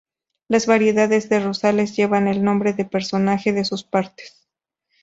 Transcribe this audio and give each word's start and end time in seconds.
Las 0.47 0.65
variedades 0.65 1.29
de 1.29 1.39
rosales 1.39 1.95
llevan 1.95 2.27
el 2.27 2.43
nombre 2.43 2.73
de 2.73 2.85
personajes 2.85 3.53
de 3.53 3.65
sus 3.65 3.83
partes. 3.83 4.47